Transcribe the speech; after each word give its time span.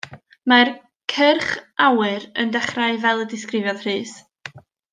Mae'r 0.51 0.69
cyrch 1.13 1.51
awyr 1.89 2.25
yn 2.45 2.55
dechrau 2.57 2.99
fel 3.05 3.23
y 3.27 3.29
disgrifiodd 3.35 3.87
Rhys. 3.87 4.17